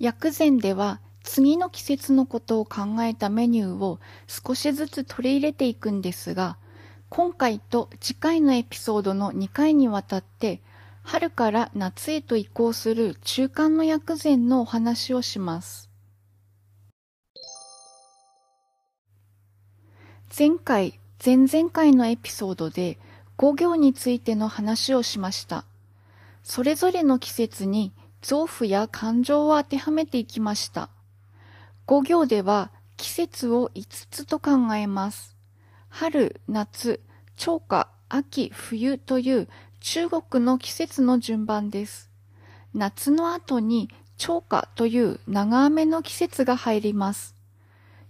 [0.00, 6.58] 薬膳では次の季節のことを考えたメニューを少しずつ取り入れていくんですが、
[7.08, 10.60] 今回と次回のエピソードの2回にわたって
[11.02, 15.90] 春から夏へと移行する中間の薬膳のお話をします。
[20.36, 22.98] 前回、前々回のエピソードで
[23.36, 25.64] 五行についての話をしました。
[26.42, 27.92] それぞれの季節に
[28.24, 30.88] 臓腑や感情を当てはめていきました。
[31.84, 35.36] 五行では季節を5つと考えます。
[35.90, 37.02] 春、夏、
[37.36, 39.48] 長夏、秋、冬という
[39.80, 42.10] 中国の季節の順番です。
[42.72, 47.34] 夏の後に長夏という長雨の季節が入ります。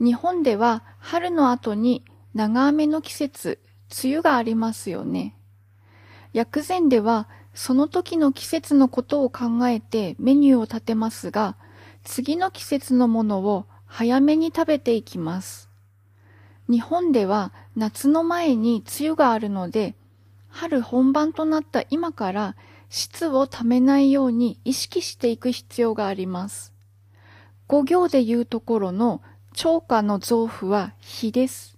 [0.00, 2.04] 日本では春の後に
[2.34, 3.60] 長雨の季節、
[4.02, 5.36] 梅雨がありますよね。
[6.32, 7.28] 薬膳では
[7.62, 11.56] その時の季節のことを考えてメニューを立てますが、
[12.04, 15.68] 次の季節のものを早めに食べていきます。
[16.70, 19.94] 日本では夏の前に梅雨があるので、
[20.48, 22.56] 春本番となった今から
[22.88, 26.72] 質をためないように意識していく必要があります。
[27.66, 29.20] 五行でいうところの
[29.52, 31.76] 超過の臓腑は火です。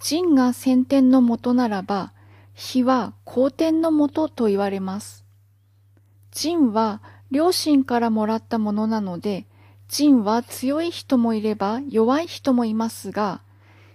[0.00, 2.12] 人が先天のもとならば、
[2.60, 5.24] 火は後天のもとと言われます。
[6.32, 7.00] 人は
[7.30, 9.46] 両親からもらったものなので、
[9.86, 13.42] 人は強い人もいれば弱い人もいますが、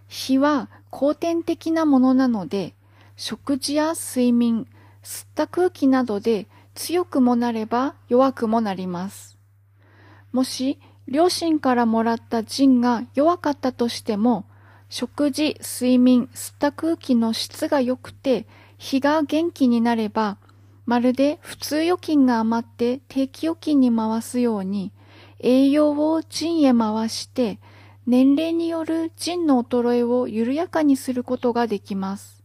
[0.08, 2.73] 火は後天的なものなので、
[3.17, 4.66] 食事や睡眠、
[5.03, 9.38] 吸った空気などで強くもなれば弱くもなります。
[10.31, 14.45] もし、両親からもらった腎が弱かったとしても、
[14.95, 18.45] 食事、睡眠、吸った空気の質が良くて、
[18.77, 20.38] 火が元気になれば、
[20.86, 24.91] まるで普通預金が余って定期預金に回すように、
[25.39, 27.58] 栄養を腎へ回して、
[28.05, 32.43] 年齢による腎の衰えを緩やかにすることができます。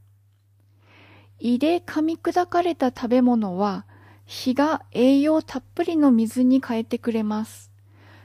[1.40, 3.84] 胃で噛み砕かれた食べ物は、
[4.24, 7.70] 火が栄養たっぷりの水に変えてくれます。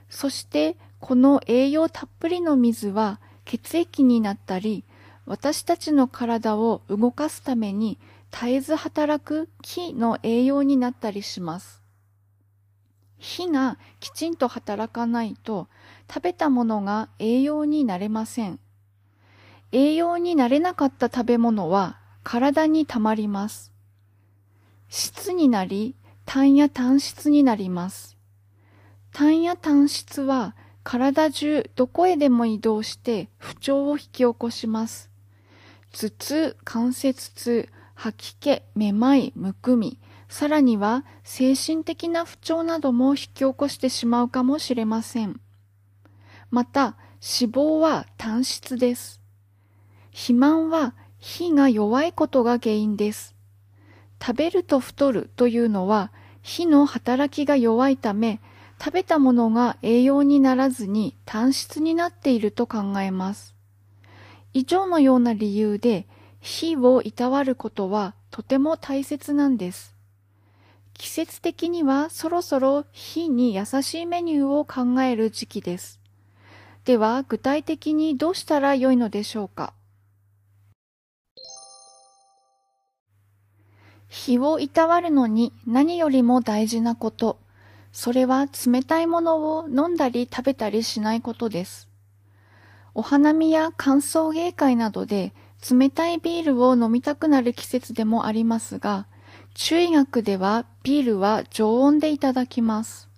[0.08, 4.84] そして、この栄養たっぷりの水は血液になったり、
[5.26, 7.98] 私たちの体を動かすために
[8.32, 11.82] 絶えず働く木の栄養になったりします。
[13.18, 15.68] 火がきちんと働かないと
[16.14, 18.60] 食べたものが栄養になれません。
[19.72, 23.72] 栄養になれなかった食べ物は体に溜まります。
[24.90, 28.18] 質になり、炭や炭質になります。
[29.14, 35.10] 炭や炭質は体中どこへでも移動して不調を引き起こします。
[35.92, 45.40] 頭痛、関節痛、吐き気、めまい、むくみ、さらには精神的な不調なども引き起こしてしまうかもしれません。
[46.50, 49.22] また、脂肪は単質です。
[50.12, 53.36] 肥満は火が弱いことが原因です。
[54.22, 56.12] 食べると太るというのは
[56.42, 58.42] 火の働きが弱いため、
[58.80, 63.56] 食べたものが栄養にならずに単質になっていると考えます。
[64.54, 66.08] 以上のような理由で
[66.42, 69.96] 火をいたわることはとても大切なんです。
[70.94, 76.00] 季節的にはそろそろ火に優しいメニューを考える時期です。
[76.86, 79.74] では具体的にどうしたらよいのでしょうか？
[84.10, 87.40] 火をいたわるのに何よりも大事なこと、
[87.94, 91.88] それは冷たいものを飲んだり食べたりしないことです。
[92.96, 95.34] お花見や歓送迎会などで
[95.72, 99.06] 冷たいビールを飲みたくなる季節でもありますが、
[99.54, 103.10] 中医学ではビールは常温でいただきます。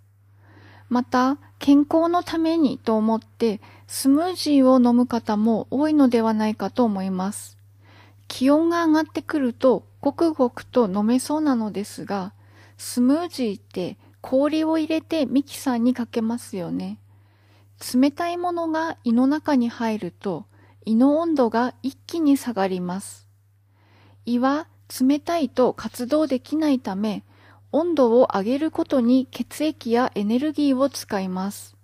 [0.89, 7.57] また、健康のためにと思ってスムージーを飲む方も多いのではないかと思います。
[8.27, 12.33] 気温が上がってくるとごくごくと飲めそうなのですが、
[12.77, 16.97] スムージーって氷を入れてミキサーにかけますよね。
[17.93, 20.45] 冷たいものが胃の中に入ると
[20.83, 23.27] 胃の温度が一気に下がります。
[24.25, 24.65] 胃は
[24.99, 27.23] 冷たいと活動できないため、
[27.71, 31.75] 温度を上げることに血液やエネルギーを使います。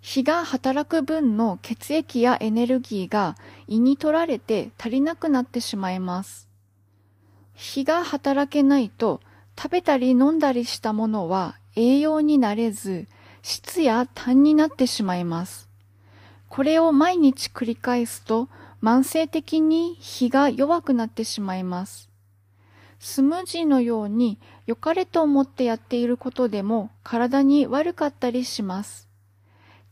[0.00, 3.36] 火が働く分の血液やエネルギーが
[3.68, 6.48] 胃に取られて足りなくなってしまいます。
[7.54, 9.20] 火が働けないと
[9.62, 13.06] 食べたり飲んだりしたものは栄養になれず
[13.42, 15.68] 質や痰になってしまいます。
[16.48, 18.48] これを毎日繰り返すと
[18.82, 22.08] 慢性的に火が弱くなってしまいます。
[23.00, 29.08] スムージーのように良かれと思ってやっていることでも体に悪かったりします。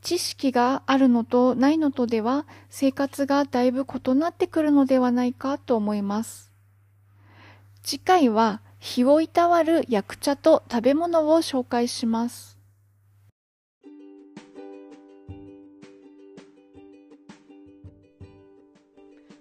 [0.01, 6.51] 知識があるのとないのとでは生活がだいぶ異なってくるのではないかと思います。
[7.83, 12.59] 次回は日をいたわる薬茶と食べ物を紹介します。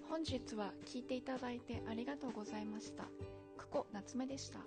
[0.08, 3.04] 本日は聞いていただいてありがとうございました。
[3.56, 4.58] 久保夏目でした。